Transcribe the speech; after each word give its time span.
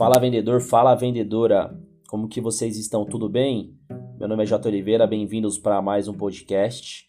Fala 0.00 0.18
vendedor, 0.18 0.62
fala 0.62 0.94
vendedora. 0.94 1.78
Como 2.08 2.26
que 2.26 2.40
vocês 2.40 2.78
estão? 2.78 3.04
Tudo 3.04 3.28
bem? 3.28 3.76
Meu 4.18 4.26
nome 4.26 4.44
é 4.44 4.46
J. 4.46 4.66
Oliveira, 4.66 5.06
bem-vindos 5.06 5.58
para 5.58 5.82
mais 5.82 6.08
um 6.08 6.14
podcast. 6.14 7.04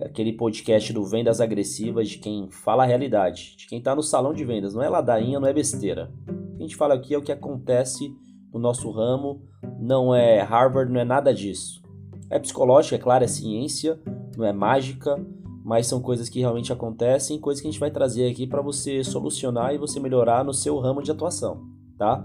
Aquele 0.00 0.32
podcast 0.32 0.92
do 0.92 1.04
Vendas 1.04 1.40
Agressivas 1.40 2.08
de 2.08 2.18
quem 2.18 2.48
fala 2.48 2.84
a 2.84 2.86
realidade, 2.86 3.56
de 3.56 3.66
quem 3.66 3.80
está 3.80 3.92
no 3.92 4.04
salão 4.04 4.32
de 4.32 4.44
vendas. 4.44 4.72
Não 4.72 4.84
é 4.84 4.88
ladainha, 4.88 5.40
não 5.40 5.48
é 5.48 5.52
besteira. 5.52 6.12
O 6.28 6.56
que 6.58 6.62
a 6.62 6.62
gente 6.62 6.76
fala 6.76 6.94
aqui 6.94 7.12
é 7.12 7.18
o 7.18 7.22
que 7.22 7.32
acontece 7.32 8.08
no 8.54 8.60
nosso 8.60 8.88
ramo, 8.92 9.42
não 9.76 10.14
é 10.14 10.40
Harvard, 10.40 10.92
não 10.92 11.00
é 11.00 11.04
nada 11.04 11.34
disso. 11.34 11.82
É 12.30 12.38
psicológico, 12.38 12.94
é 12.94 12.98
claro, 12.98 13.24
é 13.24 13.26
ciência, 13.26 14.00
não 14.36 14.46
é 14.46 14.52
mágica, 14.52 15.20
mas 15.64 15.88
são 15.88 16.00
coisas 16.00 16.28
que 16.28 16.38
realmente 16.38 16.72
acontecem, 16.72 17.40
coisas 17.40 17.60
que 17.60 17.66
a 17.66 17.70
gente 17.72 17.80
vai 17.80 17.90
trazer 17.90 18.30
aqui 18.30 18.46
para 18.46 18.62
você 18.62 19.02
solucionar 19.02 19.74
e 19.74 19.78
você 19.78 19.98
melhorar 19.98 20.44
no 20.44 20.54
seu 20.54 20.78
ramo 20.78 21.02
de 21.02 21.10
atuação, 21.10 21.77
tá? 21.98 22.24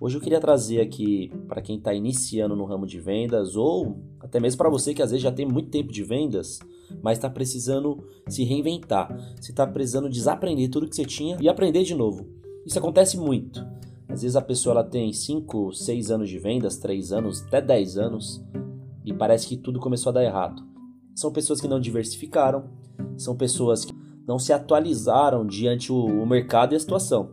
Hoje 0.00 0.16
eu 0.16 0.20
queria 0.20 0.40
trazer 0.40 0.80
aqui 0.80 1.32
para 1.48 1.62
quem 1.62 1.78
está 1.78 1.94
iniciando 1.94 2.54
no 2.54 2.64
ramo 2.64 2.86
de 2.86 3.00
vendas 3.00 3.56
ou 3.56 3.96
até 4.20 4.38
mesmo 4.38 4.58
para 4.58 4.68
você 4.68 4.92
que 4.92 5.02
às 5.02 5.10
vezes 5.10 5.22
já 5.22 5.32
tem 5.32 5.46
muito 5.46 5.70
tempo 5.70 5.92
de 5.92 6.02
vendas, 6.02 6.58
mas 7.02 7.18
está 7.18 7.30
precisando 7.30 8.04
se 8.28 8.44
reinventar. 8.44 9.08
Você 9.40 9.52
está 9.52 9.66
precisando 9.66 10.08
desaprender 10.08 10.68
tudo 10.68 10.88
que 10.88 10.96
você 10.96 11.04
tinha 11.04 11.38
e 11.40 11.48
aprender 11.48 11.84
de 11.84 11.94
novo. 11.94 12.26
Isso 12.66 12.78
acontece 12.78 13.16
muito. 13.16 13.64
Às 14.08 14.22
vezes 14.22 14.36
a 14.36 14.42
pessoa 14.42 14.74
ela 14.74 14.84
tem 14.84 15.12
5, 15.12 15.72
6 15.72 16.10
anos 16.10 16.28
de 16.28 16.38
vendas, 16.38 16.76
3 16.76 17.12
anos, 17.12 17.42
até 17.42 17.60
10 17.60 17.96
anos 17.96 18.44
e 19.04 19.12
parece 19.12 19.46
que 19.46 19.56
tudo 19.56 19.78
começou 19.78 20.10
a 20.10 20.14
dar 20.14 20.24
errado. 20.24 20.62
São 21.14 21.32
pessoas 21.32 21.60
que 21.60 21.68
não 21.68 21.78
diversificaram, 21.78 22.64
são 23.16 23.36
pessoas 23.36 23.84
que 23.84 23.94
não 24.26 24.38
se 24.38 24.52
atualizaram 24.52 25.46
diante 25.46 25.92
o, 25.92 26.26
mercado 26.26 26.72
e 26.72 26.76
a 26.76 26.80
situação. 26.80 27.30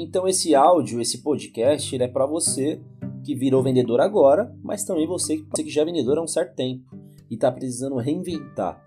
Então 0.00 0.28
esse 0.28 0.54
áudio, 0.54 1.00
esse 1.00 1.18
podcast, 1.18 1.92
ele 1.92 2.04
é 2.04 2.08
para 2.08 2.24
você 2.24 2.80
que 3.24 3.34
virou 3.34 3.64
vendedor 3.64 4.00
agora, 4.00 4.56
mas 4.62 4.84
também 4.84 5.08
você, 5.08 5.38
que 5.56 5.68
já 5.68 5.82
é 5.82 5.84
vendedor 5.84 6.18
há 6.18 6.22
um 6.22 6.28
certo 6.28 6.54
tempo 6.54 6.96
e 7.28 7.34
está 7.34 7.50
precisando 7.50 7.96
reinventar, 7.96 8.80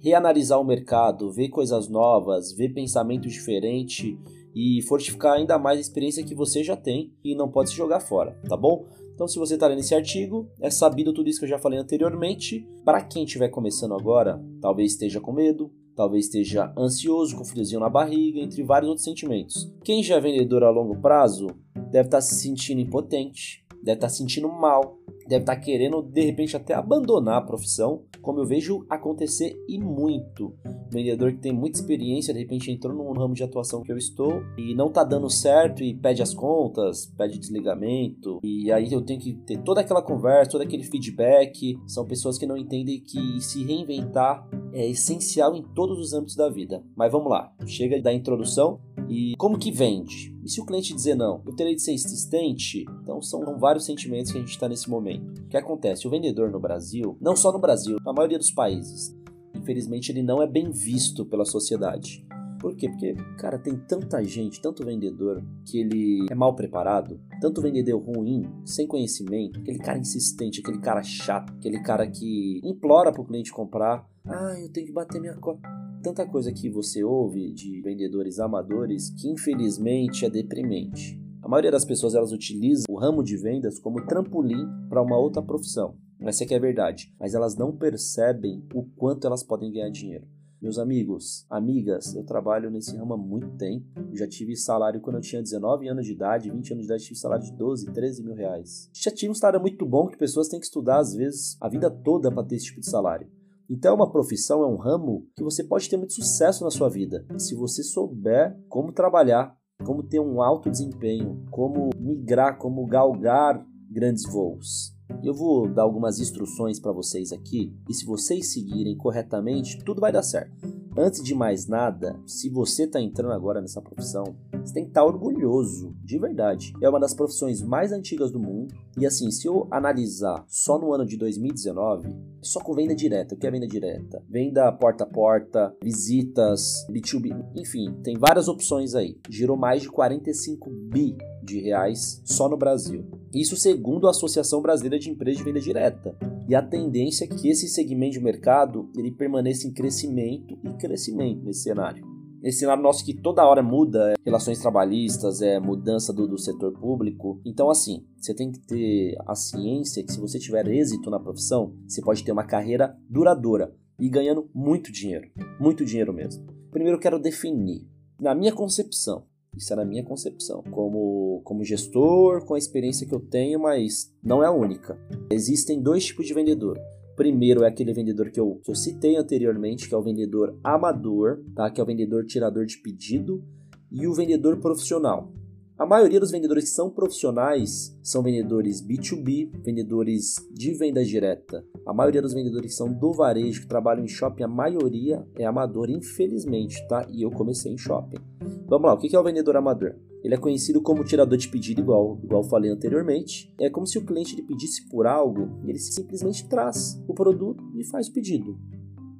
reanalisar 0.00 0.60
o 0.60 0.64
mercado, 0.64 1.32
ver 1.32 1.48
coisas 1.48 1.88
novas, 1.88 2.52
ver 2.52 2.72
pensamento 2.72 3.26
diferente 3.26 4.16
e 4.54 4.80
fortificar 4.82 5.32
ainda 5.32 5.58
mais 5.58 5.78
a 5.78 5.80
experiência 5.80 6.22
que 6.22 6.36
você 6.36 6.62
já 6.62 6.76
tem 6.76 7.12
e 7.24 7.34
não 7.34 7.50
pode 7.50 7.70
se 7.70 7.76
jogar 7.76 7.98
fora, 7.98 8.40
tá 8.48 8.56
bom? 8.56 8.86
Então, 9.12 9.26
se 9.26 9.40
você 9.40 9.54
está 9.54 9.66
lendo 9.66 9.80
esse 9.80 9.96
artigo, 9.96 10.48
é 10.60 10.70
sabido 10.70 11.12
tudo 11.12 11.28
isso 11.28 11.40
que 11.40 11.46
eu 11.46 11.50
já 11.50 11.58
falei 11.58 11.80
anteriormente. 11.80 12.64
Para 12.84 13.02
quem 13.02 13.24
estiver 13.24 13.48
começando 13.48 13.92
agora, 13.92 14.40
talvez 14.60 14.92
esteja 14.92 15.20
com 15.20 15.32
medo, 15.32 15.72
talvez 15.98 16.26
esteja 16.26 16.72
ansioso, 16.78 17.36
com 17.36 17.44
friozinho 17.44 17.80
na 17.80 17.90
barriga, 17.90 18.38
entre 18.38 18.62
vários 18.62 18.88
outros 18.88 19.04
sentimentos. 19.04 19.68
Quem 19.82 20.00
já 20.00 20.14
é 20.14 20.20
vendedor 20.20 20.62
a 20.62 20.70
longo 20.70 20.96
prazo 21.00 21.48
deve 21.74 22.06
estar 22.06 22.18
tá 22.18 22.20
se 22.20 22.36
sentindo 22.36 22.80
impotente, 22.80 23.64
deve 23.82 23.96
estar 23.96 24.06
tá 24.06 24.08
se 24.08 24.18
sentindo 24.18 24.48
mal, 24.48 24.98
deve 25.28 25.42
estar 25.42 25.54
tá 25.54 25.60
querendo 25.60 26.02
de 26.02 26.22
repente 26.22 26.56
até 26.56 26.74
abandonar 26.74 27.38
a 27.38 27.44
profissão, 27.44 28.02
como 28.22 28.40
eu 28.40 28.46
vejo 28.46 28.84
acontecer 28.88 29.56
e 29.68 29.78
muito. 29.78 30.54
Vendedor 30.90 31.32
que 31.32 31.38
tem 31.38 31.52
muita 31.52 31.78
experiência, 31.78 32.32
de 32.32 32.40
repente 32.40 32.70
entrou 32.70 32.94
num 32.94 33.12
ramo 33.12 33.34
de 33.34 33.42
atuação 33.42 33.82
que 33.82 33.92
eu 33.92 33.96
estou 33.96 34.42
e 34.56 34.74
não 34.74 34.90
tá 34.90 35.04
dando 35.04 35.28
certo 35.30 35.82
e 35.82 35.94
pede 35.94 36.22
as 36.22 36.34
contas, 36.34 37.06
pede 37.16 37.38
desligamento, 37.38 38.38
e 38.42 38.72
aí 38.72 38.92
eu 38.92 39.02
tenho 39.02 39.20
que 39.20 39.34
ter 39.34 39.58
toda 39.62 39.80
aquela 39.80 40.02
conversa, 40.02 40.52
todo 40.52 40.62
aquele 40.62 40.84
feedback. 40.84 41.78
São 41.86 42.06
pessoas 42.06 42.38
que 42.38 42.46
não 42.46 42.56
entendem 42.56 43.00
que 43.00 43.40
se 43.40 43.64
reinventar 43.64 44.48
é 44.72 44.86
essencial 44.86 45.54
em 45.54 45.62
todos 45.62 45.98
os 45.98 46.12
âmbitos 46.12 46.36
da 46.36 46.48
vida. 46.48 46.82
Mas 46.96 47.12
vamos 47.12 47.30
lá, 47.30 47.52
chega 47.66 48.00
da 48.00 48.12
introdução 48.12 48.80
e 49.08 49.34
como 49.36 49.58
que 49.58 49.72
vende? 49.72 50.36
E 50.44 50.50
se 50.50 50.60
o 50.60 50.66
cliente 50.66 50.94
dizer 50.94 51.14
não? 51.14 51.42
Eu 51.46 51.54
terei 51.54 51.74
de 51.74 51.82
ser 51.82 51.92
insistente? 51.92 52.84
Então 53.02 53.22
são 53.22 53.58
vários 53.58 53.86
sentimentos 53.86 54.30
que 54.30 54.38
a 54.38 54.40
gente 54.40 54.50
está 54.50 54.68
nesse 54.68 54.88
momento. 54.88 55.40
O 55.40 55.48
que 55.48 55.56
acontece? 55.56 56.06
O 56.06 56.10
vendedor 56.10 56.50
no 56.50 56.60
Brasil, 56.60 57.16
não 57.20 57.34
só 57.34 57.52
no 57.52 57.58
Brasil, 57.58 57.98
na 58.04 58.12
maioria 58.12 58.38
dos 58.38 58.50
países, 58.50 59.16
infelizmente 59.54 60.12
ele 60.12 60.22
não 60.22 60.42
é 60.42 60.46
bem 60.46 60.70
visto 60.70 61.24
pela 61.24 61.44
sociedade. 61.44 62.26
Por 62.60 62.74
quê? 62.74 62.88
Porque, 62.88 63.14
cara, 63.38 63.56
tem 63.56 63.76
tanta 63.76 64.22
gente, 64.24 64.60
tanto 64.60 64.84
vendedor, 64.84 65.42
que 65.64 65.78
ele 65.78 66.26
é 66.28 66.34
mal 66.34 66.54
preparado, 66.56 67.20
tanto 67.40 67.62
vendedor 67.62 68.02
ruim, 68.02 68.50
sem 68.64 68.86
conhecimento, 68.86 69.60
aquele 69.60 69.78
cara 69.78 69.98
insistente, 69.98 70.60
aquele 70.60 70.78
cara 70.78 71.02
chato, 71.04 71.52
aquele 71.52 71.80
cara 71.80 72.04
que 72.10 72.60
implora 72.64 73.12
pro 73.12 73.24
cliente 73.24 73.52
comprar. 73.52 74.04
Ah, 74.26 74.56
eu 74.58 74.68
tenho 74.72 74.86
que 74.86 74.92
bater 74.92 75.20
minha 75.20 75.36
cota 75.36 75.77
tanta 76.08 76.26
coisa 76.26 76.50
que 76.50 76.70
você 76.70 77.04
ouve 77.04 77.52
de 77.52 77.82
vendedores 77.82 78.38
amadores 78.38 79.10
que 79.10 79.28
infelizmente 79.28 80.24
é 80.24 80.30
deprimente. 80.30 81.20
A 81.42 81.48
maioria 81.48 81.70
das 81.70 81.84
pessoas 81.84 82.14
elas 82.14 82.32
utilizam 82.32 82.86
o 82.88 82.98
ramo 82.98 83.22
de 83.22 83.36
vendas 83.36 83.78
como 83.78 84.06
trampolim 84.06 84.66
para 84.88 85.02
uma 85.02 85.18
outra 85.18 85.42
profissão. 85.42 85.96
Essa 86.20 86.44
é 86.44 86.46
que 86.46 86.54
é 86.54 86.56
a 86.56 86.60
verdade, 86.60 87.14
mas 87.20 87.34
elas 87.34 87.56
não 87.56 87.76
percebem 87.76 88.64
o 88.74 88.84
quanto 88.96 89.26
elas 89.26 89.42
podem 89.42 89.70
ganhar 89.70 89.90
dinheiro. 89.90 90.26
Meus 90.62 90.78
amigos, 90.78 91.44
amigas, 91.50 92.14
eu 92.14 92.24
trabalho 92.24 92.70
nesse 92.70 92.96
ramo 92.96 93.12
há 93.12 93.18
muito 93.18 93.50
tempo. 93.58 93.84
já 94.14 94.26
tive 94.26 94.56
salário 94.56 95.02
quando 95.02 95.16
eu 95.16 95.22
tinha 95.22 95.42
19 95.42 95.88
anos 95.88 96.06
de 96.06 96.12
idade, 96.12 96.50
20 96.50 96.72
anos 96.72 96.86
de 96.86 96.90
idade, 96.90 97.04
tive 97.04 97.18
salário 97.18 97.44
de 97.44 97.52
12, 97.52 97.92
13 97.92 98.24
mil 98.24 98.34
reais. 98.34 98.90
Já 98.94 99.10
tive 99.10 99.30
um 99.30 99.34
salário 99.34 99.60
muito 99.60 99.84
bom 99.84 100.08
que 100.08 100.16
pessoas 100.16 100.48
têm 100.48 100.58
que 100.58 100.66
estudar, 100.66 101.00
às 101.00 101.14
vezes, 101.14 101.58
a 101.60 101.68
vida 101.68 101.90
toda 101.90 102.32
para 102.32 102.44
ter 102.44 102.56
esse 102.56 102.66
tipo 102.66 102.80
de 102.80 102.88
salário. 102.88 103.28
Então, 103.70 103.94
uma 103.94 104.10
profissão, 104.10 104.62
é 104.62 104.66
um 104.66 104.76
ramo 104.76 105.26
que 105.36 105.44
você 105.44 105.62
pode 105.62 105.90
ter 105.90 105.98
muito 105.98 106.14
sucesso 106.14 106.64
na 106.64 106.70
sua 106.70 106.88
vida, 106.88 107.26
se 107.36 107.54
você 107.54 107.82
souber 107.82 108.58
como 108.66 108.92
trabalhar, 108.92 109.54
como 109.84 110.02
ter 110.02 110.20
um 110.20 110.40
alto 110.40 110.70
desempenho, 110.70 111.44
como 111.50 111.90
migrar, 111.98 112.56
como 112.56 112.86
galgar 112.86 113.62
grandes 113.90 114.24
voos. 114.24 114.96
Eu 115.22 115.34
vou 115.34 115.68
dar 115.68 115.82
algumas 115.82 116.18
instruções 116.18 116.80
para 116.80 116.92
vocês 116.92 117.30
aqui 117.30 117.74
e 117.88 117.94
se 117.94 118.06
vocês 118.06 118.52
seguirem 118.52 118.96
corretamente, 118.96 119.82
tudo 119.84 120.00
vai 120.00 120.12
dar 120.12 120.22
certo. 120.22 120.87
Antes 121.00 121.22
de 121.22 121.32
mais 121.32 121.68
nada, 121.68 122.20
se 122.26 122.50
você 122.50 122.82
está 122.82 123.00
entrando 123.00 123.32
agora 123.32 123.60
nessa 123.60 123.80
profissão, 123.80 124.34
você 124.50 124.74
tem 124.74 124.82
que 124.82 124.90
estar 124.90 125.02
tá 125.02 125.06
orgulhoso, 125.06 125.94
de 126.02 126.18
verdade. 126.18 126.72
É 126.82 126.88
uma 126.88 126.98
das 126.98 127.14
profissões 127.14 127.62
mais 127.62 127.92
antigas 127.92 128.32
do 128.32 128.40
mundo. 128.40 128.74
E 128.98 129.06
assim, 129.06 129.30
se 129.30 129.46
eu 129.46 129.68
analisar 129.70 130.44
só 130.48 130.76
no 130.76 130.92
ano 130.92 131.06
de 131.06 131.16
2019, 131.16 132.08
só 132.42 132.58
com 132.58 132.74
venda 132.74 132.96
direta. 132.96 133.36
O 133.36 133.38
que 133.38 133.46
é 133.46 133.50
venda 133.50 133.68
direta? 133.68 134.20
Venda 134.28 134.72
porta 134.72 135.04
a 135.04 135.06
porta, 135.06 135.72
visitas, 135.80 136.84
B2B, 136.90 137.46
enfim, 137.54 137.94
tem 138.02 138.18
várias 138.18 138.48
opções 138.48 138.96
aí. 138.96 139.20
Girou 139.30 139.56
mais 139.56 139.82
de 139.82 139.88
45 139.88 140.68
bi 140.68 141.16
de 141.44 141.60
reais 141.60 142.20
só 142.24 142.48
no 142.48 142.56
Brasil. 142.56 143.06
Isso 143.32 143.56
segundo 143.56 144.08
a 144.08 144.10
Associação 144.10 144.60
Brasileira 144.60 144.98
de 144.98 145.10
Empresas 145.10 145.38
de 145.38 145.44
Venda 145.44 145.60
Direta. 145.60 146.16
E 146.48 146.54
a 146.54 146.62
tendência 146.62 147.24
é 147.24 147.28
que 147.28 147.48
esse 147.48 147.68
segmento 147.68 148.12
de 148.12 148.20
mercado 148.20 148.90
ele 148.96 149.10
permaneça 149.10 149.66
em 149.66 149.72
crescimento 149.72 150.58
e 150.64 150.72
crescimento 150.88 151.44
nesse 151.44 151.62
cenário. 151.62 152.04
Esse 152.42 152.60
cenário 152.60 152.82
nosso 152.82 153.04
que 153.04 153.14
toda 153.14 153.44
hora 153.44 153.62
muda, 153.62 154.12
é 154.12 154.14
relações 154.24 154.60
trabalhistas, 154.60 155.42
é 155.42 155.58
mudança 155.58 156.12
do, 156.12 156.26
do 156.26 156.38
setor 156.38 156.72
público. 156.72 157.40
Então, 157.44 157.68
assim, 157.68 158.06
você 158.16 158.32
tem 158.32 158.50
que 158.50 158.60
ter 158.60 159.16
a 159.26 159.34
ciência 159.34 160.04
que 160.04 160.12
se 160.12 160.20
você 160.20 160.38
tiver 160.38 160.66
êxito 160.68 161.10
na 161.10 161.18
profissão, 161.18 161.74
você 161.86 162.00
pode 162.00 162.22
ter 162.24 162.30
uma 162.30 162.44
carreira 162.44 162.96
duradoura 163.10 163.74
e 163.98 164.08
ganhando 164.08 164.48
muito 164.54 164.92
dinheiro. 164.92 165.28
Muito 165.60 165.84
dinheiro 165.84 166.12
mesmo. 166.12 166.46
Primeiro 166.70 166.96
eu 166.96 167.00
quero 167.00 167.18
definir, 167.18 167.86
na 168.20 168.34
minha 168.34 168.52
concepção, 168.52 169.24
isso 169.56 169.72
é 169.72 169.76
na 169.76 169.84
minha 169.84 170.04
concepção, 170.04 170.62
como, 170.70 171.40
como 171.42 171.64
gestor, 171.64 172.44
com 172.44 172.54
a 172.54 172.58
experiência 172.58 173.06
que 173.06 173.14
eu 173.14 173.20
tenho, 173.20 173.58
mas 173.58 174.14
não 174.22 174.42
é 174.42 174.46
a 174.46 174.52
única. 174.52 174.96
Existem 175.30 175.82
dois 175.82 176.04
tipos 176.04 176.26
de 176.26 176.34
vendedor. 176.34 176.78
Primeiro 177.18 177.64
é 177.64 177.68
aquele 177.68 177.92
vendedor 177.92 178.30
que 178.30 178.38
eu, 178.38 178.60
que 178.62 178.70
eu 178.70 178.76
citei 178.76 179.16
anteriormente, 179.16 179.88
que 179.88 179.94
é 179.94 179.98
o 179.98 180.02
vendedor 180.02 180.56
amador, 180.62 181.42
tá? 181.52 181.68
que 181.68 181.80
é 181.80 181.82
o 181.82 181.86
vendedor 181.86 182.24
tirador 182.24 182.64
de 182.64 182.78
pedido, 182.78 183.44
e 183.90 184.06
o 184.06 184.14
vendedor 184.14 184.58
profissional. 184.60 185.32
A 185.78 185.86
maioria 185.86 186.18
dos 186.18 186.32
vendedores 186.32 186.64
que 186.64 186.70
são 186.70 186.90
profissionais 186.90 187.96
são 188.02 188.20
vendedores 188.20 188.84
B2B, 188.84 189.62
vendedores 189.62 190.34
de 190.50 190.74
venda 190.74 191.04
direta. 191.04 191.64
A 191.86 191.94
maioria 191.94 192.20
dos 192.20 192.34
vendedores 192.34 192.72
que 192.72 192.76
são 192.76 192.92
do 192.92 193.12
varejo, 193.12 193.60
que 193.60 193.68
trabalham 193.68 194.02
em 194.02 194.08
shopping, 194.08 194.42
a 194.42 194.48
maioria 194.48 195.24
é 195.36 195.46
amador, 195.46 195.88
infelizmente, 195.88 196.84
tá? 196.88 197.06
E 197.12 197.22
eu 197.22 197.30
comecei 197.30 197.72
em 197.72 197.78
shopping. 197.78 198.18
Vamos 198.66 198.88
lá, 198.88 198.94
o 198.94 198.98
que 198.98 199.14
é 199.14 199.20
o 199.20 199.22
vendedor 199.22 199.56
amador? 199.56 199.94
Ele 200.24 200.34
é 200.34 200.38
conhecido 200.38 200.82
como 200.82 201.04
tirador 201.04 201.38
de 201.38 201.48
pedido, 201.48 201.80
igual, 201.80 202.18
igual 202.24 202.42
falei 202.42 202.72
anteriormente. 202.72 203.54
É 203.60 203.70
como 203.70 203.86
se 203.86 203.98
o 203.98 204.04
cliente 204.04 204.34
lhe 204.34 204.42
pedisse 204.42 204.88
por 204.88 205.06
algo 205.06 205.60
ele 205.64 205.78
simplesmente 205.78 206.48
traz 206.48 207.00
o 207.06 207.14
produto 207.14 207.62
e 207.76 207.84
faz 207.84 208.08
o 208.08 208.12
pedido. 208.12 208.58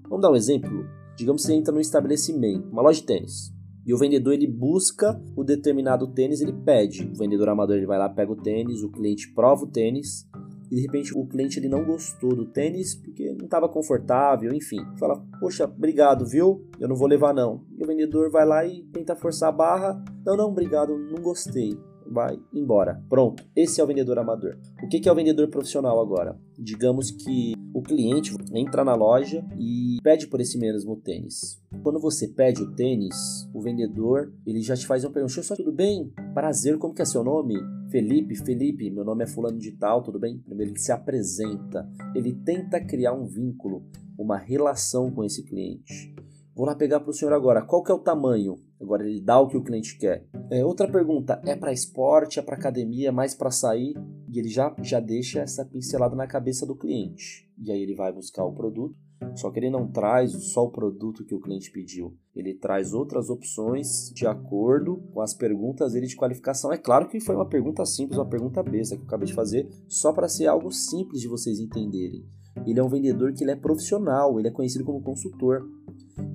Vamos 0.08 0.22
dar 0.22 0.32
um 0.32 0.36
exemplo? 0.36 0.84
Digamos 1.16 1.42
que 1.42 1.46
você 1.46 1.54
entra 1.54 1.72
num 1.72 1.80
estabelecimento, 1.80 2.68
uma 2.68 2.82
loja 2.82 3.00
de 3.00 3.06
tênis. 3.06 3.56
E 3.88 3.94
o 3.94 3.96
vendedor 3.96 4.34
ele 4.34 4.46
busca 4.46 5.18
o 5.34 5.42
determinado 5.42 6.06
tênis, 6.08 6.42
ele 6.42 6.52
pede. 6.52 7.10
O 7.10 7.16
vendedor 7.16 7.48
amador 7.48 7.74
ele 7.74 7.86
vai 7.86 7.96
lá, 7.96 8.06
pega 8.06 8.30
o 8.30 8.36
tênis, 8.36 8.82
o 8.82 8.90
cliente 8.90 9.32
prova 9.32 9.64
o 9.64 9.66
tênis 9.66 10.28
e 10.70 10.74
de 10.74 10.82
repente 10.82 11.16
o 11.16 11.26
cliente 11.26 11.58
ele 11.58 11.70
não 11.70 11.86
gostou 11.86 12.36
do 12.36 12.44
tênis 12.44 12.94
porque 12.94 13.32
não 13.32 13.46
estava 13.46 13.66
confortável, 13.66 14.52
enfim. 14.52 14.84
Fala, 14.98 15.24
poxa, 15.40 15.64
obrigado, 15.64 16.26
viu? 16.26 16.68
Eu 16.78 16.86
não 16.86 16.96
vou 16.96 17.08
levar 17.08 17.32
não. 17.32 17.64
E 17.78 17.82
o 17.82 17.86
vendedor 17.86 18.30
vai 18.30 18.44
lá 18.44 18.66
e 18.66 18.82
tenta 18.92 19.16
forçar 19.16 19.48
a 19.48 19.52
barra. 19.52 20.04
Não, 20.22 20.36
não, 20.36 20.50
obrigado, 20.50 20.98
não 20.98 21.22
gostei. 21.22 21.74
Vai 22.10 22.38
embora. 22.52 23.02
Pronto, 23.08 23.44
esse 23.54 23.80
é 23.80 23.84
o 23.84 23.86
vendedor 23.86 24.18
amador. 24.18 24.58
O 24.82 24.88
que 24.88 25.08
é 25.08 25.12
o 25.12 25.14
vendedor 25.14 25.48
profissional 25.48 26.00
agora? 26.00 26.38
Digamos 26.58 27.10
que 27.10 27.54
o 27.74 27.82
cliente 27.82 28.34
entra 28.52 28.84
na 28.84 28.94
loja 28.94 29.44
e 29.56 29.98
pede 30.02 30.26
por 30.26 30.40
esse 30.40 30.58
mesmo 30.58 30.96
tênis. 30.96 31.60
Quando 31.82 32.00
você 32.00 32.28
pede 32.28 32.62
o 32.62 32.74
tênis, 32.74 33.48
o 33.54 33.60
vendedor 33.60 34.32
ele 34.46 34.60
já 34.62 34.74
te 34.74 34.86
faz 34.86 35.04
uma 35.04 35.12
pergunta: 35.12 35.42
só 35.42 35.54
tudo 35.54 35.72
bem? 35.72 36.12
Prazer, 36.34 36.78
como 36.78 36.94
que 36.94 37.02
é 37.02 37.04
seu 37.04 37.22
nome? 37.22 37.54
Felipe, 37.90 38.34
Felipe, 38.36 38.90
meu 38.90 39.04
nome 39.04 39.24
é 39.24 39.26
fulano 39.26 39.58
de 39.58 39.72
tal, 39.72 40.02
tudo 40.02 40.18
bem? 40.18 40.38
Primeiro 40.38 40.72
ele 40.72 40.78
se 40.78 40.92
apresenta, 40.92 41.88
ele 42.14 42.34
tenta 42.34 42.84
criar 42.84 43.14
um 43.14 43.26
vínculo, 43.26 43.82
uma 44.18 44.36
relação 44.36 45.10
com 45.10 45.24
esse 45.24 45.42
cliente. 45.42 46.14
Vou 46.58 46.66
lá 46.66 46.74
pegar 46.74 46.98
para 46.98 47.10
o 47.10 47.14
senhor 47.14 47.32
agora. 47.32 47.62
Qual 47.62 47.84
que 47.84 47.92
é 47.92 47.94
o 47.94 48.00
tamanho? 48.00 48.56
Agora 48.80 49.08
ele 49.08 49.20
dá 49.20 49.38
o 49.38 49.46
que 49.46 49.56
o 49.56 49.62
cliente 49.62 49.96
quer. 49.96 50.26
É, 50.50 50.64
outra 50.64 50.90
pergunta: 50.90 51.40
é 51.44 51.54
para 51.54 51.72
esporte, 51.72 52.40
é 52.40 52.42
para 52.42 52.56
academia, 52.56 53.10
é 53.10 53.12
mais 53.12 53.32
para 53.32 53.52
sair? 53.52 53.94
E 54.28 54.40
ele 54.40 54.48
já, 54.48 54.74
já 54.82 54.98
deixa 54.98 55.38
essa 55.38 55.64
pincelada 55.64 56.16
na 56.16 56.26
cabeça 56.26 56.66
do 56.66 56.74
cliente. 56.74 57.48
E 57.62 57.70
aí 57.70 57.80
ele 57.80 57.94
vai 57.94 58.12
buscar 58.12 58.44
o 58.44 58.52
produto. 58.52 58.96
Só 59.36 59.52
que 59.52 59.60
ele 59.60 59.70
não 59.70 59.86
traz 59.86 60.32
só 60.52 60.64
o 60.64 60.70
produto 60.70 61.24
que 61.24 61.34
o 61.34 61.40
cliente 61.40 61.70
pediu. 61.70 62.16
Ele 62.34 62.52
traz 62.54 62.92
outras 62.92 63.30
opções 63.30 64.10
de 64.12 64.26
acordo 64.26 64.96
com 65.12 65.20
as 65.20 65.34
perguntas 65.34 65.92
dele 65.92 66.08
de 66.08 66.16
qualificação. 66.16 66.72
É 66.72 66.76
claro 66.76 67.08
que 67.08 67.20
foi 67.20 67.36
uma 67.36 67.48
pergunta 67.48 67.86
simples, 67.86 68.18
uma 68.18 68.28
pergunta 68.28 68.64
besta 68.64 68.96
que 68.96 69.02
eu 69.02 69.06
acabei 69.06 69.28
de 69.28 69.34
fazer, 69.34 69.68
só 69.86 70.12
para 70.12 70.28
ser 70.28 70.48
algo 70.48 70.72
simples 70.72 71.20
de 71.20 71.28
vocês 71.28 71.60
entenderem. 71.60 72.26
Ele 72.66 72.80
é 72.80 72.82
um 72.82 72.88
vendedor 72.88 73.32
que 73.32 73.44
ele 73.44 73.52
é 73.52 73.56
profissional, 73.56 74.38
ele 74.38 74.48
é 74.48 74.52
conhecido 74.52 74.84
como 74.84 75.00
consultor. 75.00 75.68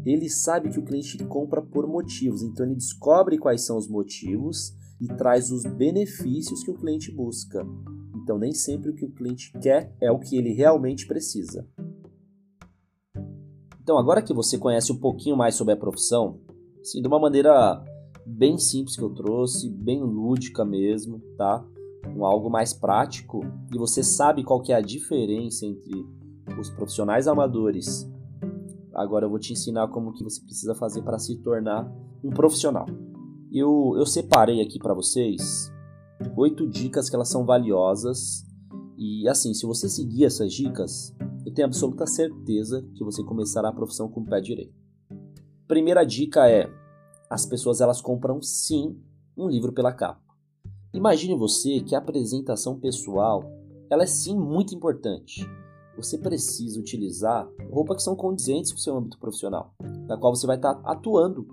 Ele 0.05 0.29
sabe 0.29 0.69
que 0.69 0.79
o 0.79 0.83
cliente 0.83 1.17
compra 1.25 1.61
por 1.61 1.87
motivos, 1.87 2.43
então 2.43 2.65
ele 2.65 2.75
descobre 2.75 3.37
quais 3.37 3.65
são 3.65 3.77
os 3.77 3.87
motivos 3.87 4.73
e 4.99 5.07
traz 5.07 5.51
os 5.51 5.63
benefícios 5.63 6.63
que 6.63 6.71
o 6.71 6.75
cliente 6.75 7.11
busca. 7.11 7.65
Então, 8.15 8.37
nem 8.37 8.53
sempre 8.53 8.89
o 8.89 8.95
que 8.95 9.05
o 9.05 9.11
cliente 9.11 9.51
quer 9.59 9.93
é 9.99 10.09
o 10.11 10.19
que 10.19 10.37
ele 10.37 10.53
realmente 10.53 11.05
precisa. 11.05 11.67
Então, 13.81 13.97
agora 13.97 14.21
que 14.21 14.33
você 14.33 14.57
conhece 14.57 14.93
um 14.93 14.97
pouquinho 14.97 15.35
mais 15.35 15.55
sobre 15.55 15.73
a 15.73 15.77
profissão, 15.77 16.39
assim, 16.79 17.01
de 17.01 17.07
uma 17.07 17.19
maneira 17.19 17.83
bem 18.25 18.57
simples 18.57 18.95
que 18.95 19.03
eu 19.03 19.09
trouxe, 19.09 19.69
bem 19.69 20.01
lúdica 20.01 20.63
mesmo, 20.63 21.19
tá? 21.37 21.65
Com 22.13 22.25
algo 22.25 22.49
mais 22.49 22.73
prático, 22.73 23.41
e 23.73 23.77
você 23.77 24.01
sabe 24.01 24.43
qual 24.43 24.61
que 24.61 24.71
é 24.71 24.75
a 24.75 24.81
diferença 24.81 25.65
entre 25.65 25.91
os 26.57 26.69
profissionais 26.69 27.27
amadores 27.27 28.09
Agora 28.93 29.25
eu 29.25 29.29
vou 29.29 29.39
te 29.39 29.53
ensinar 29.53 29.87
como 29.87 30.13
que 30.13 30.23
você 30.23 30.41
precisa 30.43 30.75
fazer 30.75 31.01
para 31.01 31.17
se 31.17 31.37
tornar 31.41 31.91
um 32.23 32.29
profissional. 32.29 32.85
Eu, 33.51 33.93
eu 33.97 34.05
separei 34.05 34.61
aqui 34.61 34.79
para 34.79 34.93
vocês 34.93 35.71
oito 36.37 36.67
dicas 36.67 37.09
que 37.09 37.15
elas 37.15 37.29
são 37.29 37.45
valiosas 37.45 38.45
e 38.97 39.27
assim, 39.27 39.53
se 39.53 39.65
você 39.65 39.89
seguir 39.89 40.25
essas 40.25 40.53
dicas, 40.53 41.13
eu 41.45 41.53
tenho 41.53 41.67
absoluta 41.67 42.05
certeza 42.05 42.87
que 42.95 43.03
você 43.03 43.23
começará 43.23 43.69
a 43.69 43.73
profissão 43.73 44.07
com 44.07 44.21
o 44.21 44.25
pé 44.25 44.39
direito. 44.39 44.73
Primeira 45.67 46.05
dica 46.05 46.47
é: 46.47 46.69
as 47.29 47.45
pessoas 47.45 47.81
elas 47.81 48.01
compram 48.01 48.41
sim 48.41 48.97
um 49.35 49.49
livro 49.49 49.73
pela 49.73 49.91
capa. 49.91 50.21
Imagine 50.93 51.35
você 51.35 51.79
que 51.81 51.95
a 51.95 51.97
apresentação 51.97 52.79
pessoal 52.79 53.43
ela 53.89 54.03
é 54.03 54.07
sim 54.07 54.37
muito 54.37 54.75
importante 54.75 55.43
você 55.95 56.17
precisa 56.17 56.79
utilizar 56.79 57.47
roupas 57.71 57.97
que 57.97 58.03
são 58.03 58.15
condizentes 58.15 58.71
com 58.71 58.77
o 58.77 58.81
seu 58.81 58.97
âmbito 58.97 59.19
profissional, 59.19 59.73
na 60.07 60.17
qual 60.17 60.35
você 60.35 60.47
vai 60.47 60.55
estar 60.55 60.81
atuando. 60.83 61.47